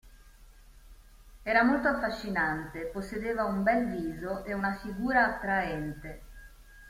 Era 1.43 1.61
molto 1.61 1.87
affascinante, 1.89 2.87
possedeva 2.91 3.43
un 3.45 3.61
bel 3.61 3.85
viso 3.85 4.43
e 4.45 4.53
una 4.55 4.73
figura 4.81 5.27
attraente. 5.35 6.21